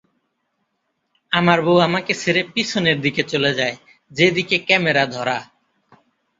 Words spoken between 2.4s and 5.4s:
পেছনের দিক চলে যায়, যেদিকে ক্যামেরা ধরা।